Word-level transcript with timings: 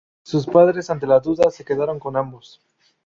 Sus 0.23 0.47
padres, 0.47 0.89
ante 0.89 1.05
la 1.05 1.19
duda, 1.19 1.51
se 1.51 1.63
quedaron 1.63 1.99
con 1.99 2.17
ambos. 2.17 2.59